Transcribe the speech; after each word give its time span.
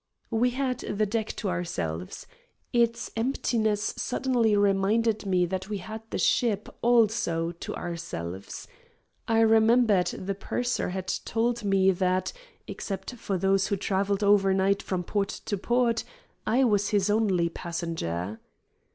We 0.31 0.49
had 0.49 0.79
the 0.79 1.05
deck 1.05 1.35
to 1.35 1.49
ourselves. 1.49 2.25
Its 2.73 3.11
emptiness 3.15 3.93
suddenly 3.95 4.55
reminded 4.57 5.27
me 5.27 5.45
that 5.45 5.69
we 5.69 5.77
had 5.77 6.01
the 6.09 6.17
ship, 6.17 6.67
also, 6.81 7.51
to 7.51 7.75
ourselves. 7.75 8.67
I 9.27 9.41
remembered 9.41 10.07
the 10.07 10.33
purser 10.33 10.89
had 10.89 11.07
told 11.23 11.63
me 11.63 11.91
that, 11.91 12.33
except 12.65 13.13
for 13.17 13.37
those 13.37 13.67
who 13.67 13.77
travelled 13.77 14.23
overnight 14.23 14.81
from 14.81 15.03
port 15.03 15.29
to 15.45 15.55
port, 15.55 16.03
I 16.47 16.63
was 16.63 16.89
his 16.89 17.11
only 17.11 17.49
passenger. 17.49 18.39